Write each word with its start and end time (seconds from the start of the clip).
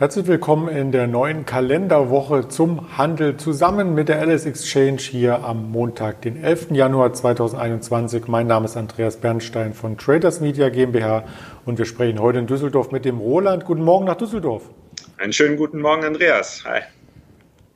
Herzlich 0.00 0.28
willkommen 0.28 0.68
in 0.68 0.92
der 0.92 1.08
neuen 1.08 1.44
Kalenderwoche 1.44 2.46
zum 2.46 2.96
Handel 2.96 3.36
zusammen 3.36 3.96
mit 3.96 4.08
der 4.08 4.20
Alice 4.20 4.46
Exchange 4.46 4.98
hier 4.98 5.42
am 5.42 5.72
Montag, 5.72 6.22
den 6.22 6.40
11. 6.40 6.70
Januar 6.70 7.12
2021. 7.14 8.28
Mein 8.28 8.46
Name 8.46 8.66
ist 8.66 8.76
Andreas 8.76 9.16
Bernstein 9.16 9.74
von 9.74 9.98
Traders 9.98 10.40
Media 10.40 10.68
GmbH 10.68 11.24
und 11.66 11.78
wir 11.78 11.84
sprechen 11.84 12.20
heute 12.20 12.38
in 12.38 12.46
Düsseldorf 12.46 12.92
mit 12.92 13.04
dem 13.04 13.18
Roland. 13.18 13.64
Guten 13.64 13.82
Morgen 13.82 14.04
nach 14.04 14.14
Düsseldorf. 14.14 14.70
Einen 15.16 15.32
schönen 15.32 15.56
guten 15.56 15.80
Morgen, 15.80 16.04
Andreas. 16.04 16.62
Hi. 16.64 16.82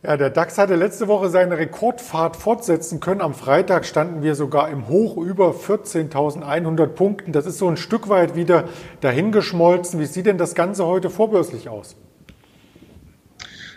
Ja, 0.04 0.16
der 0.16 0.30
DAX 0.30 0.58
hatte 0.58 0.76
letzte 0.76 1.08
Woche 1.08 1.28
seine 1.28 1.58
Rekordfahrt 1.58 2.36
fortsetzen 2.36 3.00
können. 3.00 3.20
Am 3.20 3.34
Freitag 3.34 3.84
standen 3.84 4.22
wir 4.22 4.36
sogar 4.36 4.68
im 4.68 4.86
Hoch 4.86 5.16
über 5.16 5.50
14.100 5.50 6.86
Punkten. 6.86 7.32
Das 7.32 7.46
ist 7.46 7.58
so 7.58 7.66
ein 7.66 7.76
Stück 7.76 8.08
weit 8.08 8.36
wieder 8.36 8.68
dahingeschmolzen. 9.00 9.98
Wie 9.98 10.06
sieht 10.06 10.26
denn 10.26 10.38
das 10.38 10.54
Ganze 10.54 10.86
heute 10.86 11.10
vorbörslich 11.10 11.68
aus? 11.68 11.96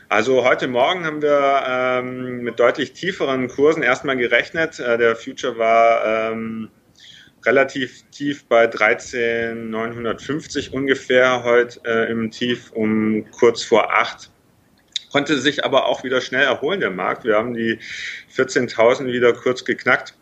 Also 0.07 0.45
heute 0.45 0.67
Morgen 0.67 1.03
haben 1.03 1.23
wir 1.23 1.63
ähm, 1.67 2.43
mit 2.43 2.59
deutlich 2.59 2.93
tieferen 2.93 3.47
Kursen 3.47 3.81
erstmal 3.81 4.15
gerechnet. 4.15 4.79
Äh, 4.79 4.99
der 4.99 5.15
Future 5.15 5.57
war 5.57 6.31
ähm, 6.31 6.69
relativ 7.43 8.03
tief 8.11 8.45
bei 8.45 8.65
13.950 8.65 10.69
ungefähr 10.69 11.43
heute 11.43 11.79
äh, 11.85 12.11
im 12.11 12.29
Tief 12.29 12.71
um 12.71 13.25
kurz 13.31 13.63
vor 13.63 13.91
acht. 13.91 14.29
Konnte 15.11 15.39
sich 15.39 15.65
aber 15.65 15.87
auch 15.87 16.03
wieder 16.03 16.21
schnell 16.21 16.43
erholen, 16.43 16.81
der 16.81 16.91
Markt. 16.91 17.23
Wir 17.23 17.37
haben 17.37 17.55
die 17.55 17.79
14.000 18.35 19.07
wieder 19.07 19.33
kurz 19.33 19.65
geknackt, 19.65 20.13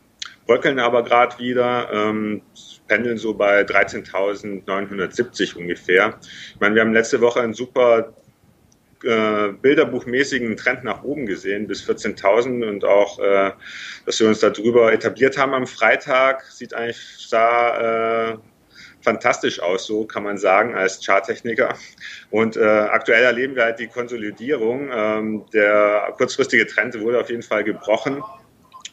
bröckeln 0.46 0.80
aber 0.80 1.04
gerade 1.04 1.38
wieder. 1.40 1.90
Ähm, 1.92 2.42
pendeln 2.88 3.18
so 3.18 3.34
bei 3.34 3.62
13.970 3.62 5.58
ungefähr. 5.58 6.20
Ich 6.54 6.60
meine, 6.60 6.76
wir 6.76 6.82
haben 6.82 6.94
letzte 6.94 7.22
Woche 7.22 7.42
einen 7.42 7.54
super 7.54 8.14
äh, 9.04 9.54
bilderbuchmäßigen 9.62 10.56
Trend 10.58 10.84
nach 10.84 11.04
oben 11.04 11.26
gesehen 11.26 11.68
bis 11.68 11.88
14.000 11.88 12.68
und 12.68 12.86
auch, 12.86 13.20
äh, 13.20 13.52
dass 14.06 14.20
wir 14.20 14.28
uns 14.28 14.40
darüber 14.40 14.94
etabliert 14.94 15.38
haben 15.38 15.54
am 15.54 15.68
Freitag, 15.68 16.44
sieht 16.44 16.74
eigentlich 16.74 17.28
sah 17.28 18.32
äh, 18.32 18.38
fantastisch 19.04 19.60
aus, 19.60 19.86
so 19.86 20.06
kann 20.06 20.24
man 20.24 20.38
sagen, 20.38 20.76
als 20.76 21.06
Charttechniker. 21.06 21.76
Und 22.32 22.56
äh, 22.56 22.64
aktuell 22.64 23.24
erleben 23.24 23.56
wir 23.56 23.64
halt 23.64 23.80
die 23.80 23.88
Konsolidierung. 23.88 24.90
Ähm, 24.92 25.46
der 25.54 26.14
kurzfristige 26.18 26.66
Trend 26.66 27.00
wurde 27.00 27.20
auf 27.20 27.30
jeden 27.30 27.44
Fall 27.44 27.64
gebrochen. 27.64 28.24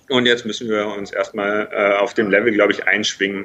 Und 0.08 0.26
jetzt 0.26 0.44
müssen 0.44 0.68
wir 0.68 0.88
uns 0.88 1.12
erstmal 1.12 1.68
äh, 1.70 1.96
auf 1.98 2.14
dem 2.14 2.30
Level, 2.30 2.52
glaube 2.52 2.72
ich, 2.72 2.86
einschwingen 2.86 3.44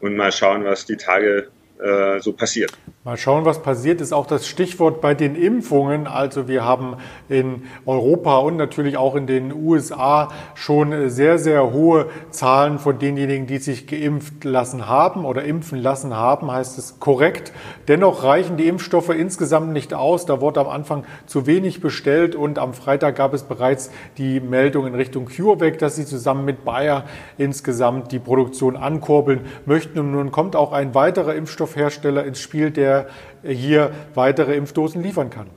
und 0.00 0.16
mal 0.16 0.32
schauen, 0.32 0.64
was 0.64 0.84
die 0.86 0.96
Tage 0.96 1.48
äh, 1.80 2.18
so 2.20 2.32
passiert. 2.32 2.72
Mal 3.08 3.16
schauen, 3.16 3.46
was 3.46 3.62
passiert, 3.62 4.02
ist 4.02 4.12
auch 4.12 4.26
das 4.26 4.46
Stichwort 4.46 5.00
bei 5.00 5.14
den 5.14 5.34
Impfungen. 5.34 6.06
Also 6.06 6.46
wir 6.46 6.66
haben 6.66 6.96
in 7.30 7.62
Europa 7.86 8.36
und 8.36 8.58
natürlich 8.58 8.98
auch 8.98 9.14
in 9.14 9.26
den 9.26 9.50
USA 9.50 10.28
schon 10.54 11.08
sehr, 11.08 11.38
sehr 11.38 11.72
hohe 11.72 12.10
Zahlen 12.28 12.78
von 12.78 12.98
denjenigen, 12.98 13.46
die 13.46 13.56
sich 13.56 13.86
geimpft 13.86 14.44
lassen 14.44 14.88
haben 14.88 15.24
oder 15.24 15.44
impfen 15.44 15.78
lassen 15.78 16.14
haben, 16.14 16.52
heißt 16.52 16.76
es 16.76 17.00
korrekt. 17.00 17.54
Dennoch 17.88 18.24
reichen 18.24 18.58
die 18.58 18.68
Impfstoffe 18.68 19.08
insgesamt 19.08 19.72
nicht 19.72 19.94
aus. 19.94 20.26
Da 20.26 20.42
wurde 20.42 20.60
am 20.60 20.68
Anfang 20.68 21.04
zu 21.24 21.46
wenig 21.46 21.80
bestellt 21.80 22.34
und 22.34 22.58
am 22.58 22.74
Freitag 22.74 23.16
gab 23.16 23.32
es 23.32 23.44
bereits 23.44 23.90
die 24.18 24.38
Meldung 24.38 24.86
in 24.86 24.94
Richtung 24.94 25.28
CureVac, 25.34 25.78
dass 25.78 25.96
sie 25.96 26.04
zusammen 26.04 26.44
mit 26.44 26.62
Bayer 26.66 27.04
insgesamt 27.38 28.12
die 28.12 28.18
Produktion 28.18 28.76
ankurbeln 28.76 29.46
möchten. 29.64 29.98
Und 29.98 30.10
nun 30.10 30.30
kommt 30.30 30.54
auch 30.54 30.72
ein 30.72 30.94
weiterer 30.94 31.34
Impfstoffhersteller 31.34 32.26
ins 32.26 32.42
Spiel, 32.42 32.70
der 32.70 32.97
hier 33.42 33.92
weitere 34.14 34.54
Impfdosen 34.56 35.02
liefern 35.02 35.30
kann. 35.30 35.48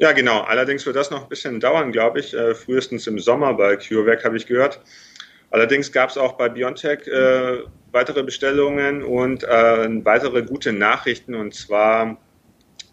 Ja, 0.00 0.12
genau. 0.12 0.40
Allerdings 0.40 0.86
wird 0.86 0.96
das 0.96 1.10
noch 1.10 1.24
ein 1.24 1.28
bisschen 1.28 1.60
dauern, 1.60 1.92
glaube 1.92 2.20
ich. 2.20 2.32
Äh, 2.32 2.54
frühestens 2.54 3.06
im 3.06 3.18
Sommer 3.18 3.52
bei 3.52 3.76
CureVac 3.76 4.24
habe 4.24 4.38
ich 4.38 4.46
gehört. 4.46 4.80
Allerdings 5.50 5.92
gab 5.92 6.08
es 6.08 6.16
auch 6.16 6.38
bei 6.38 6.48
BioNTech 6.48 7.06
äh, 7.06 7.58
weitere 7.92 8.22
Bestellungen 8.22 9.02
und 9.02 9.44
äh, 9.44 10.04
weitere 10.04 10.42
gute 10.42 10.72
Nachrichten. 10.72 11.34
Und 11.34 11.54
zwar 11.54 12.16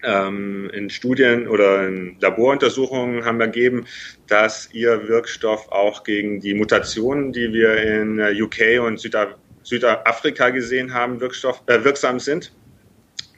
ähm, 0.04 0.70
in 0.74 0.90
Studien 0.90 1.48
oder 1.48 1.88
in 1.88 2.18
Laboruntersuchungen 2.20 3.24
haben 3.24 3.38
wir 3.38 3.46
ergeben, 3.46 3.86
dass 4.28 4.70
ihr 4.74 5.08
Wirkstoff 5.08 5.72
auch 5.72 6.04
gegen 6.04 6.42
die 6.42 6.56
Mutationen, 6.56 7.32
die 7.32 7.54
wir 7.54 7.78
in 7.78 8.20
äh, 8.20 8.42
UK 8.42 8.86
und 8.86 9.00
Südafrika 9.00 9.40
Südafrika 9.68 10.50
gesehen 10.50 10.94
haben, 10.94 11.20
Wirkstoff, 11.20 11.62
äh, 11.68 11.84
wirksam 11.84 12.20
sind. 12.20 12.54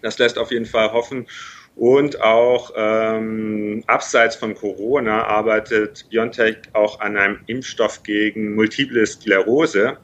Das 0.04 0.20
lässt 0.20 0.38
auf 0.38 0.52
jeden 0.52 0.68
Fall 0.68 0.92
hoffen. 0.92 1.28
Und 1.76 2.22
auch 2.22 2.72
ähm, 2.76 3.84
abseits 3.88 4.36
von 4.36 4.54
Corona 4.54 5.24
arbeitet 5.26 6.06
BioNTech 6.10 6.58
auch 6.74 7.00
an 7.00 7.18
einem 7.18 7.40
Impfstoff 7.48 8.04
gegen 8.04 8.54
multiple 8.54 9.06
Sklerose 9.08 9.98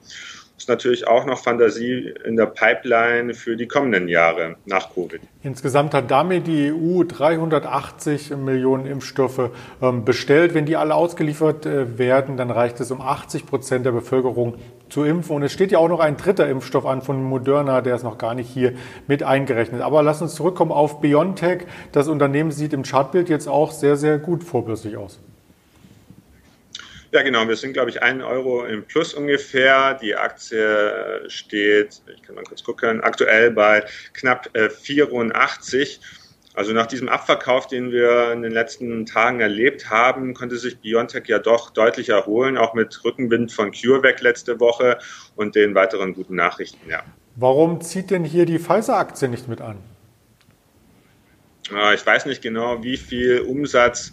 ist 0.57 0.69
natürlich 0.69 1.07
auch 1.07 1.25
noch 1.25 1.39
Fantasie 1.39 2.13
in 2.23 2.37
der 2.37 2.45
Pipeline 2.45 3.33
für 3.33 3.57
die 3.57 3.67
kommenden 3.67 4.07
Jahre 4.07 4.55
nach 4.65 4.93
Covid. 4.93 5.19
Insgesamt 5.43 5.93
hat 5.93 6.09
damit 6.09 6.47
die 6.47 6.71
EU 6.71 7.03
380 7.03 8.35
Millionen 8.37 8.85
Impfstoffe 8.85 9.51
ähm, 9.81 10.05
bestellt. 10.05 10.53
Wenn 10.53 10.65
die 10.65 10.77
alle 10.77 10.95
ausgeliefert 10.95 11.65
äh, 11.65 11.97
werden, 11.97 12.37
dann 12.37 12.51
reicht 12.51 12.79
es, 12.79 12.89
um 12.89 13.01
80 13.01 13.45
Prozent 13.45 13.85
der 13.85 13.91
Bevölkerung 13.91 14.55
zu 14.89 15.03
impfen. 15.03 15.35
Und 15.35 15.43
es 15.43 15.51
steht 15.51 15.71
ja 15.71 15.79
auch 15.79 15.89
noch 15.89 15.99
ein 15.99 16.15
dritter 16.15 16.47
Impfstoff 16.47 16.85
an 16.85 17.01
von 17.01 17.21
Moderna, 17.21 17.81
der 17.81 17.95
ist 17.95 18.03
noch 18.03 18.17
gar 18.17 18.33
nicht 18.33 18.49
hier 18.49 18.73
mit 19.07 19.23
eingerechnet. 19.23 19.81
Aber 19.81 20.03
lass 20.03 20.21
uns 20.21 20.35
zurückkommen 20.35 20.71
auf 20.71 21.01
BioNTech. 21.01 21.65
Das 21.91 22.07
Unternehmen 22.07 22.51
sieht 22.51 22.71
im 22.71 22.83
Chartbild 22.83 23.27
jetzt 23.27 23.49
auch 23.49 23.71
sehr, 23.71 23.97
sehr 23.97 24.19
gut 24.19 24.43
vorbürstlich 24.43 24.95
aus. 24.95 25.19
Ja, 27.15 27.21
genau. 27.21 27.47
Wir 27.47 27.55
sind, 27.55 27.71
glaube 27.71 27.89
ich, 27.89 28.03
einen 28.03 28.21
Euro 28.21 28.65
im 28.65 28.83
Plus 28.83 29.13
ungefähr. 29.13 29.93
Die 29.93 30.17
Aktie 30.17 31.23
steht, 31.29 32.01
ich 32.13 32.21
kann 32.23 32.35
mal 32.35 32.43
kurz 32.43 32.61
gucken, 32.61 32.99
aktuell 32.99 33.51
bei 33.51 33.85
knapp 34.11 34.49
84. 34.53 36.01
Äh, 36.01 36.05
also 36.55 36.73
nach 36.73 36.87
diesem 36.87 37.07
Abverkauf, 37.07 37.67
den 37.67 37.93
wir 37.93 38.33
in 38.33 38.41
den 38.41 38.51
letzten 38.51 39.05
Tagen 39.05 39.39
erlebt 39.39 39.89
haben, 39.89 40.33
konnte 40.33 40.57
sich 40.57 40.79
Biontech 40.79 41.23
ja 41.27 41.39
doch 41.39 41.69
deutlich 41.69 42.09
erholen, 42.09 42.57
auch 42.57 42.73
mit 42.73 43.05
Rückenwind 43.05 43.53
von 43.53 43.71
CureVac 43.71 44.19
letzte 44.19 44.59
Woche 44.59 44.99
und 45.37 45.55
den 45.55 45.73
weiteren 45.73 46.13
guten 46.13 46.35
Nachrichten, 46.35 46.89
ja. 46.89 47.01
Warum 47.37 47.79
zieht 47.79 48.11
denn 48.11 48.25
hier 48.25 48.45
die 48.45 48.59
Pfizer-Aktie 48.59 49.29
nicht 49.29 49.47
mit 49.47 49.61
an? 49.61 49.77
Ich 51.93 52.05
weiß 52.05 52.25
nicht 52.25 52.41
genau, 52.41 52.83
wie 52.83 52.97
viel 52.97 53.39
Umsatz 53.39 54.11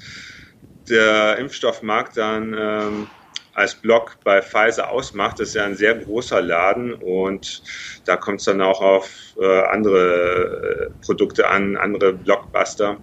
der 0.88 1.38
Impfstoffmarkt 1.38 2.16
dann 2.16 2.54
ähm, 2.58 3.06
als 3.54 3.74
Block 3.74 4.16
bei 4.24 4.42
Pfizer 4.42 4.90
ausmacht. 4.90 5.40
Ist 5.40 5.54
ja 5.54 5.64
ein 5.64 5.76
sehr 5.76 5.94
großer 5.94 6.40
Laden 6.40 6.94
und 6.94 7.62
da 8.04 8.16
kommt 8.16 8.40
es 8.40 8.46
dann 8.46 8.60
auch 8.60 8.80
auf 8.80 9.36
äh, 9.40 9.62
andere 9.64 10.90
äh, 10.90 11.04
Produkte 11.04 11.48
an, 11.48 11.76
andere 11.76 12.12
Blockbuster. 12.12 12.98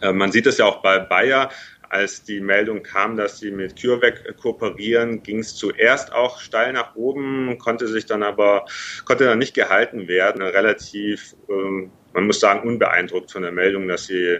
Äh, 0.00 0.12
man 0.12 0.32
sieht 0.32 0.46
es 0.46 0.58
ja 0.58 0.66
auch 0.66 0.82
bei 0.82 0.98
Bayer. 0.98 1.50
Als 1.90 2.22
die 2.22 2.40
Meldung 2.40 2.82
kam, 2.82 3.16
dass 3.16 3.38
sie 3.38 3.50
mit 3.50 3.80
CureVac 3.80 4.36
kooperieren, 4.36 5.22
ging 5.22 5.38
es 5.38 5.56
zuerst 5.56 6.12
auch 6.12 6.38
steil 6.38 6.74
nach 6.74 6.94
oben, 6.96 7.56
konnte 7.56 7.88
sich 7.88 8.04
dann 8.04 8.22
aber, 8.22 8.66
konnte 9.06 9.24
dann 9.24 9.38
nicht 9.38 9.54
gehalten 9.54 10.06
werden. 10.06 10.42
Relativ, 10.42 11.34
ähm, 11.48 11.90
man 12.12 12.26
muss 12.26 12.40
sagen, 12.40 12.68
unbeeindruckt 12.68 13.32
von 13.32 13.40
der 13.40 13.52
Meldung, 13.52 13.88
dass 13.88 14.04
sie 14.04 14.38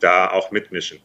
da 0.00 0.30
auch 0.30 0.50
mitmischen. 0.52 1.00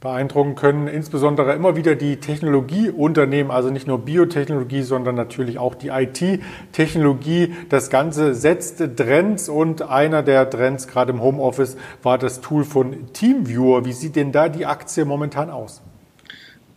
Beeindrucken 0.00 0.54
können 0.54 0.86
insbesondere 0.86 1.54
immer 1.54 1.74
wieder 1.74 1.96
die 1.96 2.20
Technologieunternehmen, 2.20 3.50
also 3.50 3.70
nicht 3.70 3.88
nur 3.88 4.04
Biotechnologie, 4.04 4.82
sondern 4.82 5.16
natürlich 5.16 5.58
auch 5.58 5.74
die 5.74 5.88
IT-Technologie. 5.88 7.56
Das 7.68 7.90
Ganze 7.90 8.34
setzt 8.34 8.78
Trends 8.96 9.48
und 9.48 9.82
einer 9.82 10.22
der 10.22 10.48
Trends 10.48 10.86
gerade 10.86 11.10
im 11.10 11.20
Homeoffice 11.20 11.76
war 12.04 12.16
das 12.16 12.40
Tool 12.40 12.64
von 12.64 13.12
Teamviewer. 13.12 13.84
Wie 13.84 13.92
sieht 13.92 14.14
denn 14.14 14.30
da 14.30 14.48
die 14.48 14.66
Aktie 14.66 15.04
momentan 15.04 15.50
aus? 15.50 15.82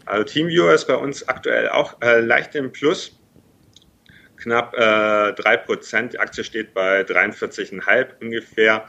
Also 0.08 0.24
Teamviewer 0.24 0.74
ist 0.74 0.88
bei 0.88 0.96
uns 0.96 1.28
aktuell 1.28 1.70
auch 1.70 2.02
äh, 2.02 2.22
leicht 2.22 2.56
im 2.56 2.72
Plus, 2.72 3.20
knapp 4.38 4.74
äh, 4.74 4.80
3%. 4.80 6.08
Die 6.08 6.20
Aktie 6.20 6.44
steht 6.44 6.74
bei 6.74 7.02
43,5 7.02 8.08
ungefähr. 8.20 8.86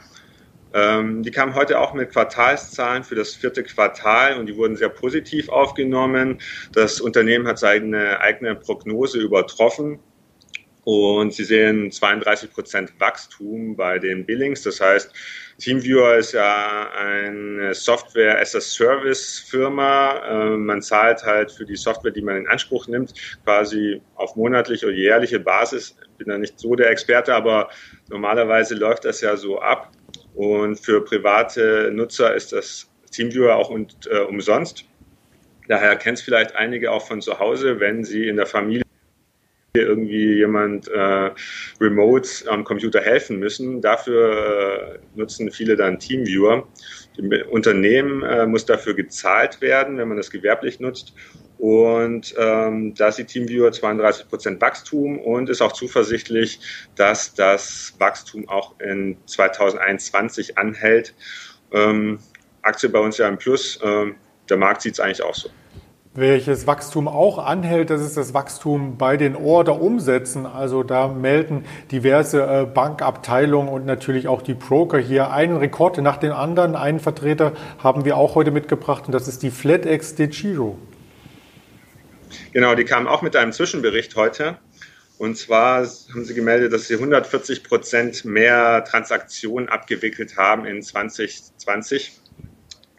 Ähm, 0.73 1.23
die 1.23 1.31
kamen 1.31 1.53
heute 1.55 1.79
auch 1.79 1.93
mit 1.93 2.11
Quartalszahlen 2.11 3.03
für 3.03 3.15
das 3.15 3.35
vierte 3.35 3.63
Quartal 3.63 4.39
und 4.39 4.47
die 4.47 4.57
wurden 4.57 4.75
sehr 4.75 4.89
positiv 4.89 5.49
aufgenommen. 5.49 6.39
Das 6.73 6.99
Unternehmen 6.99 7.47
hat 7.47 7.59
seine 7.59 8.19
eigene 8.21 8.55
Prognose 8.55 9.19
übertroffen. 9.19 9.99
Und 10.85 11.33
Sie 11.33 11.45
sehen 11.45 11.91
32 11.91 12.51
Prozent 12.51 12.99
Wachstum 12.99 13.75
bei 13.75 13.99
den 13.99 14.25
Billings. 14.25 14.63
Das 14.63 14.81
heißt, 14.81 15.13
TeamViewer 15.59 16.17
ist 16.17 16.33
ja 16.33 16.89
eine 16.91 17.73
Software 17.73 18.39
as 18.41 18.53
a 18.53 18.59
Service 18.59 19.39
Firma. 19.39 20.21
Ähm, 20.27 20.65
man 20.65 20.81
zahlt 20.81 21.23
halt 21.23 21.51
für 21.51 21.65
die 21.65 21.77
Software, 21.77 22.11
die 22.11 22.21
man 22.21 22.35
in 22.35 22.47
Anspruch 22.47 22.87
nimmt, 22.87 23.13
quasi 23.45 24.01
auf 24.15 24.35
monatliche 24.35 24.87
oder 24.87 24.95
jährliche 24.95 25.39
Basis. 25.39 25.95
Bin 26.17 26.27
da 26.27 26.37
nicht 26.37 26.59
so 26.59 26.75
der 26.75 26.89
Experte, 26.89 27.33
aber 27.33 27.69
normalerweise 28.09 28.75
läuft 28.75 29.05
das 29.05 29.21
ja 29.21 29.37
so 29.37 29.61
ab. 29.61 29.89
Und 30.35 30.79
für 30.79 31.03
private 31.03 31.91
Nutzer 31.93 32.33
ist 32.33 32.53
das 32.53 32.89
TeamViewer 33.11 33.55
auch 33.55 33.69
und, 33.69 34.07
äh, 34.07 34.19
umsonst. 34.19 34.85
Daher 35.67 35.95
kennt 35.95 36.17
es 36.17 36.23
vielleicht 36.23 36.55
einige 36.55 36.91
auch 36.91 37.05
von 37.07 37.21
zu 37.21 37.39
Hause, 37.39 37.79
wenn 37.79 38.03
sie 38.03 38.27
in 38.27 38.35
der 38.35 38.45
Familie 38.47 38.83
irgendwie 39.75 40.35
jemand 40.35 40.87
äh, 40.87 41.31
remote 41.81 42.29
am 42.47 42.63
Computer 42.63 43.01
helfen 43.01 43.39
müssen. 43.39 43.81
Dafür 43.81 44.93
äh, 44.93 44.99
nutzen 45.15 45.51
viele 45.51 45.75
dann 45.75 45.99
Teamviewer. 45.99 46.67
Die 47.17 47.43
Unternehmen 47.43 48.21
äh, 48.23 48.45
muss 48.45 48.65
dafür 48.65 48.93
gezahlt 48.93 49.61
werden, 49.61 49.97
wenn 49.97 50.07
man 50.07 50.17
das 50.17 50.29
gewerblich 50.29 50.79
nutzt. 50.79 51.13
Und 51.63 52.35
ähm, 52.37 52.93
da 52.93 53.09
sieht 53.09 53.29
Teamviewer 53.29 53.71
32 53.71 54.27
Prozent 54.27 54.59
Wachstum 54.59 55.17
und 55.17 55.49
ist 55.49 55.61
auch 55.61 55.71
zuversichtlich, 55.71 56.59
dass 56.97 57.35
das 57.35 57.93
Wachstum 57.99 58.49
auch 58.49 58.77
in 58.81 59.15
2021 59.27 60.57
anhält. 60.57 61.15
Ähm, 61.71 62.19
Aktie 62.63 62.89
bei 62.89 62.99
uns 62.99 63.17
ja 63.17 63.29
im 63.29 63.37
Plus. 63.37 63.79
Ähm, 63.81 64.15
der 64.49 64.57
Markt 64.57 64.81
sieht 64.81 64.95
es 64.95 64.99
eigentlich 64.99 65.23
auch 65.23 65.35
so. 65.35 65.47
Welches 66.13 66.67
Wachstum 66.67 67.07
auch 67.07 67.37
anhält, 67.37 67.91
das 67.91 68.01
ist 68.01 68.17
das 68.17 68.33
Wachstum 68.33 68.97
bei 68.97 69.15
den 69.15 69.33
Orderumsätzen. 69.33 70.45
Also 70.45 70.83
da 70.83 71.07
melden 71.07 71.63
diverse 71.93 72.41
äh, 72.41 72.65
Bankabteilungen 72.65 73.69
und 73.69 73.85
natürlich 73.85 74.27
auch 74.27 74.41
die 74.41 74.53
Broker 74.53 74.97
hier 74.97 75.31
einen 75.31 75.55
Rekord 75.55 75.97
nach 75.99 76.17
dem 76.17 76.33
anderen. 76.33 76.75
Einen 76.75 76.99
Vertreter 76.99 77.53
haben 77.77 78.03
wir 78.03 78.17
auch 78.17 78.35
heute 78.35 78.51
mitgebracht 78.51 79.03
und 79.05 79.13
das 79.13 79.29
ist 79.29 79.43
die 79.43 79.49
FlatEx 79.49 80.15
de 80.15 80.27
Giro. 80.27 80.77
Genau, 82.51 82.75
die 82.75 82.85
kamen 82.85 83.07
auch 83.07 83.21
mit 83.21 83.35
einem 83.35 83.51
Zwischenbericht 83.51 84.15
heute. 84.15 84.57
Und 85.17 85.37
zwar 85.37 85.85
haben 85.85 86.25
sie 86.25 86.33
gemeldet, 86.33 86.73
dass 86.73 86.87
sie 86.87 86.95
140 86.95 87.63
Prozent 87.63 88.25
mehr 88.25 88.83
Transaktionen 88.83 89.69
abgewickelt 89.69 90.37
haben 90.37 90.65
in 90.65 90.81
2020. 90.81 92.19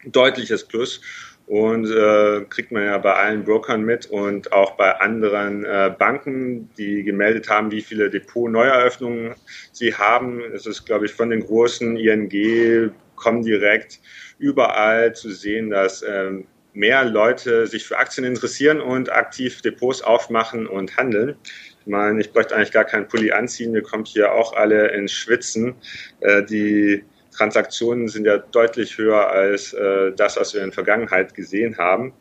Deutliches 0.06 0.64
Plus. 0.64 1.00
Und 1.46 1.90
äh, 1.90 2.46
kriegt 2.48 2.72
man 2.72 2.84
ja 2.84 2.96
bei 2.96 3.12
allen 3.12 3.44
Brokern 3.44 3.82
mit 3.82 4.06
und 4.06 4.52
auch 4.52 4.76
bei 4.76 4.98
anderen 4.98 5.66
äh, 5.66 5.94
Banken, 5.98 6.70
die 6.78 7.02
gemeldet 7.02 7.50
haben, 7.50 7.70
wie 7.70 7.82
viele 7.82 8.08
Depot-Neueröffnungen 8.08 9.34
sie 9.70 9.94
haben. 9.94 10.40
Es 10.54 10.64
ist, 10.64 10.86
glaube 10.86 11.04
ich, 11.04 11.12
von 11.12 11.28
den 11.28 11.40
großen 11.40 11.98
ING, 11.98 12.92
Comdirect, 13.16 14.00
überall 14.38 15.14
zu 15.14 15.30
sehen, 15.30 15.68
dass 15.68 16.00
äh, 16.00 16.32
mehr 16.74 17.04
Leute 17.04 17.66
sich 17.66 17.84
für 17.86 17.98
Aktien 17.98 18.26
interessieren 18.26 18.80
und 18.80 19.10
aktiv 19.10 19.62
Depots 19.62 20.02
aufmachen 20.02 20.66
und 20.66 20.96
handeln. 20.96 21.36
Ich 21.80 21.86
meine, 21.86 22.20
ich 22.20 22.32
bräuchte 22.32 22.56
eigentlich 22.56 22.72
gar 22.72 22.84
keinen 22.84 23.08
Pulli 23.08 23.32
anziehen. 23.32 23.72
Wir 23.72 23.82
kommen 23.82 24.04
hier 24.04 24.32
auch 24.32 24.54
alle 24.54 24.88
ins 24.88 25.12
Schwitzen. 25.12 25.74
Äh, 26.20 26.42
die 26.42 27.04
Transaktionen 27.36 28.08
sind 28.08 28.26
ja 28.26 28.38
deutlich 28.38 28.98
höher 28.98 29.28
als 29.28 29.72
äh, 29.72 30.12
das, 30.12 30.36
was 30.36 30.54
wir 30.54 30.62
in 30.62 30.68
der 30.68 30.74
Vergangenheit 30.74 31.34
gesehen 31.34 31.78
haben. 31.78 32.12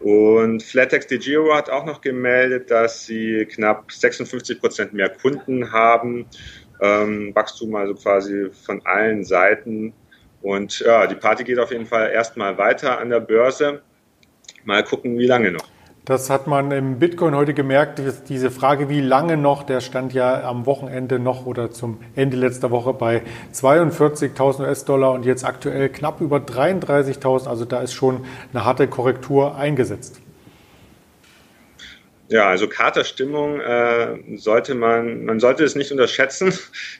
Und 0.00 0.62
Flatex 0.62 1.06
de 1.06 1.20
hat 1.52 1.68
auch 1.68 1.84
noch 1.84 2.00
gemeldet, 2.00 2.70
dass 2.70 3.04
sie 3.04 3.46
knapp 3.46 3.92
56 3.92 4.58
Prozent 4.58 4.94
mehr 4.94 5.10
Kunden 5.10 5.72
haben. 5.72 6.26
Ähm, 6.80 7.34
Wachstum 7.34 7.74
also 7.74 7.94
quasi 7.94 8.50
von 8.64 8.80
allen 8.86 9.24
Seiten. 9.24 9.92
Und 10.42 10.80
ja, 10.80 11.06
die 11.06 11.14
Party 11.14 11.44
geht 11.44 11.58
auf 11.58 11.70
jeden 11.70 11.86
Fall 11.86 12.10
erstmal 12.10 12.56
weiter 12.58 12.98
an 12.98 13.10
der 13.10 13.20
Börse. 13.20 13.82
Mal 14.64 14.82
gucken, 14.84 15.18
wie 15.18 15.26
lange 15.26 15.52
noch. 15.52 15.64
Das 16.06 16.30
hat 16.30 16.46
man 16.46 16.70
im 16.72 16.98
Bitcoin 16.98 17.36
heute 17.36 17.52
gemerkt. 17.54 18.00
Diese 18.28 18.50
Frage, 18.50 18.88
wie 18.88 19.00
lange 19.00 19.36
noch, 19.36 19.62
der 19.62 19.80
stand 19.80 20.12
ja 20.14 20.42
am 20.42 20.64
Wochenende 20.66 21.18
noch 21.18 21.46
oder 21.46 21.70
zum 21.70 21.98
Ende 22.16 22.36
letzter 22.36 22.70
Woche 22.70 22.94
bei 22.94 23.22
42.000 23.52 24.60
US-Dollar 24.60 25.12
und 25.12 25.26
jetzt 25.26 25.44
aktuell 25.44 25.88
knapp 25.90 26.20
über 26.20 26.38
33.000. 26.38 27.48
Also 27.48 27.64
da 27.64 27.80
ist 27.80 27.92
schon 27.92 28.24
eine 28.52 28.64
harte 28.64 28.88
Korrektur 28.88 29.56
eingesetzt. 29.56 30.20
Ja, 32.30 32.46
also 32.48 32.68
Katerstimmung 32.68 33.60
äh, 33.60 34.36
sollte 34.36 34.76
man, 34.76 35.24
man 35.24 35.40
sollte 35.40 35.64
es 35.64 35.74
nicht 35.74 35.90
unterschätzen. 35.90 36.56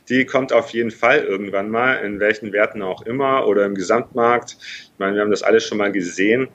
Die 0.08 0.26
kommt 0.26 0.52
auf 0.52 0.70
jeden 0.70 0.90
Fall 0.90 1.20
irgendwann 1.20 1.70
mal, 1.70 2.04
in 2.04 2.18
welchen 2.18 2.52
Werten 2.52 2.82
auch 2.82 3.02
immer 3.02 3.46
oder 3.46 3.64
im 3.64 3.76
Gesamtmarkt. 3.76 4.56
Ich 4.58 4.92
meine, 4.98 5.14
wir 5.14 5.22
haben 5.22 5.30
das 5.30 5.44
alles 5.44 5.64
schon 5.64 5.78
mal 5.78 5.92
gesehen. 5.92 6.48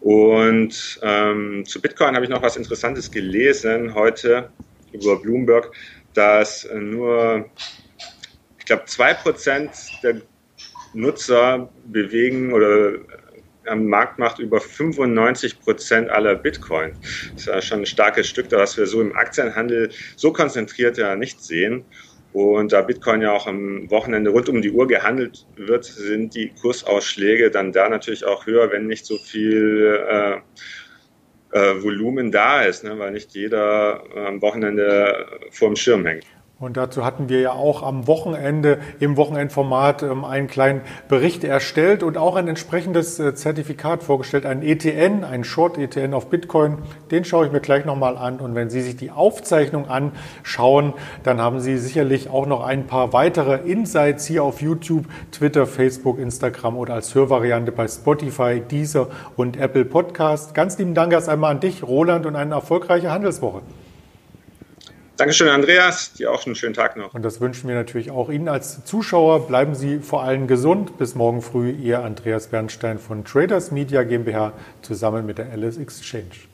Und 0.00 0.98
ähm, 1.02 1.64
zu 1.66 1.82
Bitcoin 1.82 2.14
habe 2.14 2.24
ich 2.24 2.30
noch 2.30 2.42
was 2.42 2.56
Interessantes 2.56 3.10
gelesen 3.10 3.94
heute 3.94 4.50
über 4.92 5.20
Bloomberg, 5.20 5.70
dass 6.14 6.66
nur, 6.74 7.50
ich 8.58 8.64
glaube, 8.64 8.86
zwei 8.86 9.12
Prozent 9.12 9.72
der 10.02 10.22
Nutzer 10.94 11.70
bewegen 11.84 12.54
oder 12.54 12.94
am 13.66 13.86
Markt 13.86 14.18
macht 14.18 14.38
über 14.38 14.60
95 14.60 15.60
Prozent 15.60 16.10
aller 16.10 16.34
Bitcoin. 16.34 16.92
Das 17.34 17.36
ist 17.36 17.46
ja 17.46 17.62
schon 17.62 17.80
ein 17.80 17.86
starkes 17.86 18.28
Stück, 18.28 18.50
was 18.50 18.76
wir 18.76 18.86
so 18.86 19.00
im 19.00 19.14
Aktienhandel 19.14 19.90
so 20.16 20.32
konzentriert 20.32 20.98
ja 20.98 21.16
nicht 21.16 21.42
sehen. 21.42 21.86
Und 22.32 22.72
da 22.72 22.80
Bitcoin 22.80 23.20
ja 23.20 23.32
auch 23.32 23.46
am 23.46 23.90
Wochenende 23.90 24.30
rund 24.30 24.48
um 24.48 24.62
die 24.62 24.70
Uhr 24.70 24.86
gehandelt 24.86 25.46
wird, 25.54 25.84
sind 25.84 26.34
die 26.34 26.54
Kursausschläge 26.54 27.50
dann 27.50 27.72
da 27.72 27.90
natürlich 27.90 28.24
auch 28.24 28.46
höher, 28.46 28.70
wenn 28.72 28.86
nicht 28.86 29.04
so 29.04 29.18
viel 29.18 30.02
äh, 30.08 30.40
äh, 31.52 31.82
Volumen 31.82 32.32
da 32.32 32.62
ist, 32.62 32.84
ne? 32.84 32.98
weil 32.98 33.12
nicht 33.12 33.34
jeder 33.34 34.02
am 34.16 34.40
Wochenende 34.40 35.26
vor 35.50 35.68
dem 35.68 35.76
Schirm 35.76 36.06
hängt. 36.06 36.24
Und 36.62 36.76
dazu 36.76 37.04
hatten 37.04 37.28
wir 37.28 37.40
ja 37.40 37.52
auch 37.54 37.82
am 37.82 38.06
Wochenende 38.06 38.78
im 39.00 39.16
Wochenendformat 39.16 40.04
ähm, 40.04 40.24
einen 40.24 40.46
kleinen 40.46 40.82
Bericht 41.08 41.42
erstellt 41.42 42.04
und 42.04 42.16
auch 42.16 42.36
ein 42.36 42.46
entsprechendes 42.46 43.18
äh, 43.18 43.34
Zertifikat 43.34 44.04
vorgestellt, 44.04 44.46
ein 44.46 44.62
ETN, 44.62 45.24
ein 45.24 45.42
Short-ETN 45.42 46.14
auf 46.14 46.30
Bitcoin. 46.30 46.78
Den 47.10 47.24
schaue 47.24 47.46
ich 47.46 47.52
mir 47.52 47.58
gleich 47.58 47.84
nochmal 47.84 48.16
an. 48.16 48.38
Und 48.38 48.54
wenn 48.54 48.70
Sie 48.70 48.80
sich 48.80 48.96
die 48.96 49.10
Aufzeichnung 49.10 49.88
anschauen, 49.88 50.92
dann 51.24 51.40
haben 51.40 51.58
Sie 51.58 51.78
sicherlich 51.78 52.30
auch 52.30 52.46
noch 52.46 52.64
ein 52.64 52.86
paar 52.86 53.12
weitere 53.12 53.56
Insights 53.68 54.26
hier 54.26 54.44
auf 54.44 54.62
YouTube, 54.62 55.06
Twitter, 55.32 55.66
Facebook, 55.66 56.20
Instagram 56.20 56.76
oder 56.76 56.94
als 56.94 57.12
Hörvariante 57.12 57.72
bei 57.72 57.88
Spotify, 57.88 58.60
Deezer 58.60 59.08
und 59.34 59.56
Apple 59.56 59.84
Podcast. 59.84 60.54
Ganz 60.54 60.78
lieben 60.78 60.94
Dank 60.94 61.12
erst 61.12 61.28
einmal 61.28 61.50
an 61.50 61.58
dich, 61.58 61.82
Roland, 61.82 62.24
und 62.24 62.36
eine 62.36 62.54
erfolgreiche 62.54 63.10
Handelswoche. 63.10 63.62
Dankeschön, 65.22 65.50
Andreas. 65.50 66.14
Dir 66.14 66.32
auch 66.32 66.44
einen 66.46 66.56
schönen 66.56 66.74
Tag 66.74 66.96
noch. 66.96 67.14
Und 67.14 67.22
das 67.22 67.40
wünschen 67.40 67.68
wir 67.68 67.76
natürlich 67.76 68.10
auch 68.10 68.28
Ihnen 68.28 68.48
als 68.48 68.84
Zuschauer. 68.84 69.46
Bleiben 69.46 69.76
Sie 69.76 70.00
vor 70.00 70.24
allem 70.24 70.48
gesund. 70.48 70.98
Bis 70.98 71.14
morgen 71.14 71.42
früh, 71.42 71.70
Ihr 71.70 72.02
Andreas 72.02 72.48
Bernstein 72.48 72.98
von 72.98 73.24
Traders 73.24 73.70
Media 73.70 74.02
GmbH 74.02 74.52
zusammen 74.82 75.24
mit 75.24 75.38
der 75.38 75.52
Alice 75.52 75.76
Exchange. 75.76 76.51